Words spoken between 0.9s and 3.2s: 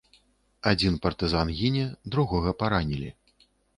партызан гіне, другога паранілі.